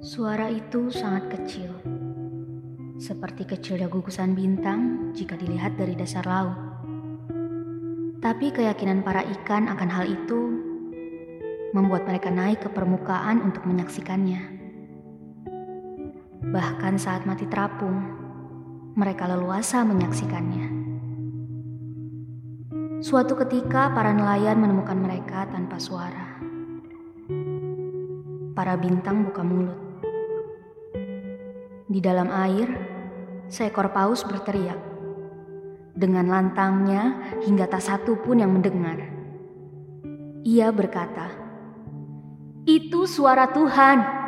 [0.00, 1.70] Suara itu sangat kecil,
[2.96, 6.56] seperti kecilnya gugusan bintang jika dilihat dari dasar laut.
[8.20, 10.40] Tapi keyakinan para ikan akan hal itu
[11.76, 14.40] membuat mereka naik ke permukaan untuk menyaksikannya.
[16.48, 18.00] Bahkan saat mati terapung,
[18.96, 20.79] mereka leluasa menyaksikannya.
[23.00, 26.36] Suatu ketika, para nelayan menemukan mereka tanpa suara.
[28.52, 29.80] Para bintang buka mulut
[31.88, 32.68] di dalam air,
[33.48, 34.76] seekor paus berteriak.
[35.96, 39.00] Dengan lantangnya hingga tak satu pun yang mendengar.
[40.44, 41.32] Ia berkata,
[42.68, 44.19] "Itu suara Tuhan."